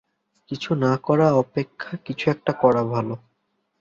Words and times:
কিছু 0.51 0.71
না 0.75 0.93
করা 0.97 1.27
অপেক্ষা 1.33 1.91
কিছু 2.05 2.25
একটা 2.29 2.51
করা 2.53 2.81
ভাল। 2.83 3.07